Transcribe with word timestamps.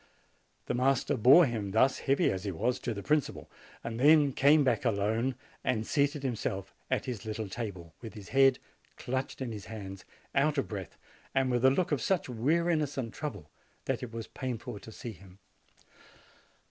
The 0.65 0.73
master 0.73 1.15
bore 1.15 1.45
him 1.45 1.69
thus, 1.69 1.99
heavy 1.99 2.31
as 2.31 2.43
he 2.43 2.51
was, 2.51 2.79
to 2.79 2.93
the 2.95 3.03
principal, 3.03 3.51
and 3.83 3.99
then 3.99 4.33
came 4.33 4.63
back 4.63 4.83
alone 4.83 5.35
and 5.63 5.85
seated 5.85 6.23
himself 6.23 6.73
at 6.89 7.05
his 7.05 7.23
little 7.23 7.47
table, 7.47 7.93
with 8.01 8.15
his 8.15 8.29
head 8.29 8.57
clutched 8.97 9.41
in 9.41 9.51
his 9.51 9.65
hands, 9.65 10.03
out 10.33 10.57
of 10.57 10.67
breath, 10.67 10.97
and 11.35 11.51
with 11.51 11.63
a 11.63 11.69
look 11.69 11.91
of 11.91 12.01
such 12.01 12.27
weariness 12.27 12.97
and 12.97 13.13
trouble 13.13 13.51
that 13.85 14.01
it 14.01 14.11
was 14.11 14.25
painful 14.25 14.79
to 14.79 14.91
see 14.91 15.11
him. 15.11 15.37